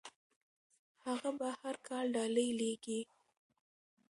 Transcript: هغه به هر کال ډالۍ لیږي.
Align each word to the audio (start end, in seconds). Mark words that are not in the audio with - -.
هغه 1.05 1.29
به 1.39 1.47
هر 1.59 1.75
کال 1.87 2.05
ډالۍ 2.15 2.49
لیږي. 2.59 3.01